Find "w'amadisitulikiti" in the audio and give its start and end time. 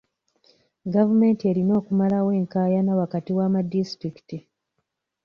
3.37-4.37